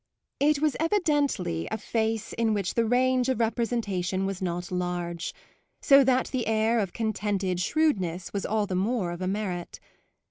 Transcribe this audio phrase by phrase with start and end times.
[0.39, 5.31] It was evidently a face in which the range of representation was not large,
[5.79, 9.79] so that the air of contented shrewdness was all the more of a merit.